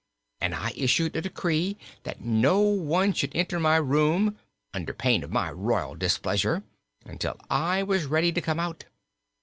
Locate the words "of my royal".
5.23-5.93